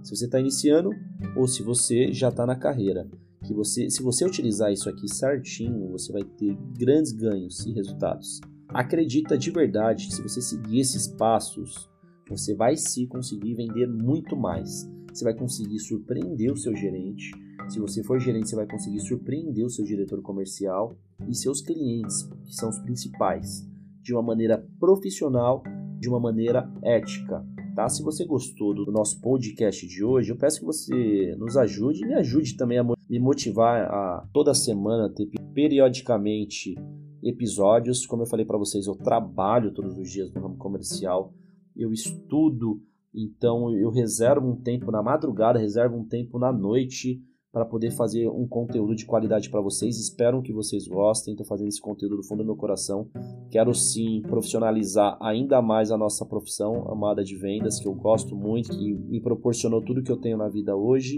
Se 0.02 0.16
você 0.16 0.26
está 0.26 0.40
iniciando 0.40 0.92
ou 1.36 1.46
se 1.46 1.62
você 1.62 2.12
já 2.12 2.30
está 2.30 2.46
na 2.46 2.56
carreira, 2.56 3.08
que 3.46 3.54
você, 3.54 3.90
se 3.90 4.02
você 4.02 4.26
utilizar 4.26 4.72
isso 4.72 4.90
aqui 4.90 5.08
certinho, 5.08 5.92
você 5.92 6.12
vai 6.12 6.24
ter 6.24 6.58
grandes 6.78 7.12
ganhos 7.12 7.66
e 7.66 7.72
resultados. 7.74 8.40
Acredita 8.74 9.36
de 9.36 9.50
verdade 9.50 10.06
que 10.08 10.14
se 10.14 10.22
você 10.22 10.42
seguir 10.42 10.80
esses 10.80 11.08
passos, 11.08 11.90
você 12.30 12.54
vai 12.54 12.76
se 12.76 13.08
conseguir 13.08 13.56
vender 13.56 13.88
muito 13.88 14.38
mais. 14.38 14.88
Você 15.12 15.24
vai 15.24 15.34
conseguir 15.34 15.80
surpreender 15.80 16.52
o 16.52 16.58
seu 16.58 16.76
gerente. 16.76 17.32
Se 17.68 17.80
você 17.80 18.04
for 18.04 18.20
gerente, 18.20 18.48
você 18.48 18.56
vai 18.56 18.68
conseguir 18.68 19.00
surpreender 19.00 19.66
o 19.66 19.70
seu 19.72 19.84
diretor 19.84 20.22
comercial 20.22 20.96
e 21.28 21.34
seus 21.34 21.62
clientes, 21.62 22.30
que 22.46 22.56
são 22.56 22.70
os 22.70 22.78
principais, 22.78 23.68
de 24.04 24.14
uma 24.14 24.22
maneira 24.22 24.64
profissional, 24.80 25.64
de 26.00 26.08
uma 26.08 26.20
maneira 26.20 26.72
ética. 26.84 27.44
Tá? 27.76 27.90
Se 27.90 28.04
você 28.04 28.24
gostou 28.24 28.76
do 28.76 28.92
nosso 28.92 29.20
podcast 29.20 29.88
de 29.88 30.04
hoje, 30.04 30.32
eu 30.32 30.38
peço 30.38 30.60
que 30.60 30.66
você 30.66 31.36
nos 31.40 31.58
ajude 31.58 32.04
e 32.04 32.08
me 32.08 32.14
ajude 32.14 32.56
também 32.56 32.78
a 32.78 32.84
me 32.84 33.20
motivar 33.20 33.90
a 33.92 34.28
toda 34.32 34.54
semana 34.54 35.10
ter 35.10 35.28
periodicamente 35.56 36.76
episódios. 37.24 38.06
Como 38.06 38.24
eu 38.24 38.28
falei 38.28 38.46
para 38.46 38.58
vocês, 38.58 38.88
eu 38.88 38.96
trabalho 38.96 39.74
todos 39.74 39.98
os 39.98 40.10
dias 40.10 40.32
no 40.34 40.42
ramo 40.42 40.58
comercial, 40.58 41.34
eu 41.76 41.92
estudo, 41.92 42.82
então 43.14 43.74
eu 43.76 43.90
reservo 43.90 44.48
um 44.48 44.56
tempo 44.56 44.92
na 44.92 45.02
madrugada, 45.02 45.60
reservo 45.60 45.98
um 45.98 46.06
tempo 46.06 46.38
na 46.38 46.52
noite 46.52 47.22
para 47.52 47.66
poder 47.66 47.92
fazer 47.92 48.28
um 48.28 48.48
conteúdo 48.48 48.96
de 48.96 49.06
qualidade 49.06 49.50
para 49.50 49.62
vocês. 49.62 49.98
Espero 49.98 50.42
que 50.42 50.54
vocês 50.54 50.88
gostem. 50.88 51.34
Estou 51.34 51.48
fazendo 51.48 51.70
esse 51.70 51.82
conteúdo 51.82 52.18
do 52.18 52.24
fundo 52.24 52.44
do 52.44 52.46
meu 52.46 52.56
coração. 52.56 53.10
Quero 53.50 53.74
sim 53.74 54.22
profissionalizar 54.22 55.18
ainda 55.20 55.62
mais 55.62 55.92
a 55.92 55.98
nossa 55.98 56.26
profissão 56.26 56.88
amada 56.92 57.24
de 57.24 57.36
vendas, 57.36 57.80
que 57.80 57.88
eu 57.88 57.94
gosto 57.94 58.36
muito, 58.36 58.70
que 58.70 58.94
me 58.94 59.20
proporcionou 59.20 59.82
tudo 59.82 60.04
que 60.04 60.12
eu 60.12 60.18
tenho 60.18 60.38
na 60.38 60.48
vida 60.48 60.76
hoje. 60.76 61.18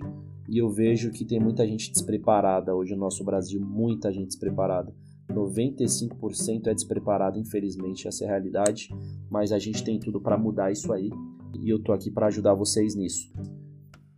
E 0.49 0.57
eu 0.57 0.69
vejo 0.69 1.11
que 1.11 1.25
tem 1.25 1.39
muita 1.39 1.67
gente 1.67 1.91
despreparada 1.91 2.73
hoje 2.73 2.93
no 2.93 3.01
nosso 3.01 3.23
Brasil, 3.23 3.59
muita 3.59 4.11
gente 4.11 4.27
despreparada. 4.27 4.93
95% 5.31 6.67
é 6.67 6.73
despreparado, 6.73 7.39
infelizmente, 7.39 8.07
essa 8.07 8.23
é 8.23 8.27
a 8.27 8.31
realidade, 8.31 8.89
mas 9.29 9.51
a 9.51 9.59
gente 9.59 9.83
tem 9.83 9.99
tudo 9.99 10.19
para 10.19 10.37
mudar 10.37 10.71
isso 10.71 10.91
aí 10.93 11.09
e 11.59 11.69
eu 11.69 11.81
tô 11.81 11.91
aqui 11.93 12.09
para 12.09 12.27
ajudar 12.27 12.53
vocês 12.53 12.95
nisso. 12.95 13.31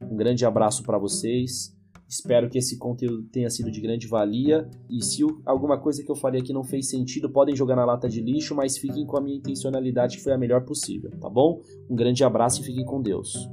Um 0.01 0.15
grande 0.15 0.45
abraço 0.45 0.83
para 0.83 0.97
vocês. 0.97 1.75
Espero 2.07 2.49
que 2.49 2.59
esse 2.59 2.77
conteúdo 2.77 3.23
tenha 3.31 3.49
sido 3.49 3.71
de 3.71 3.81
grande 3.81 4.07
valia. 4.07 4.69
E 4.89 5.03
se 5.03 5.23
alguma 5.45 5.79
coisa 5.79 6.03
que 6.03 6.11
eu 6.11 6.15
falei 6.15 6.41
aqui 6.41 6.53
não 6.53 6.63
fez 6.63 6.89
sentido, 6.89 7.29
podem 7.29 7.55
jogar 7.55 7.75
na 7.75 7.85
lata 7.85 8.07
de 8.07 8.21
lixo, 8.21 8.53
mas 8.53 8.77
fiquem 8.77 9.05
com 9.05 9.17
a 9.17 9.21
minha 9.21 9.37
intencionalidade 9.37 10.17
que 10.17 10.23
foi 10.23 10.33
a 10.33 10.37
melhor 10.37 10.63
possível, 10.63 11.09
tá 11.19 11.29
bom? 11.29 11.59
Um 11.89 11.95
grande 11.95 12.23
abraço 12.23 12.61
e 12.61 12.65
fiquem 12.65 12.85
com 12.85 13.01
Deus. 13.01 13.49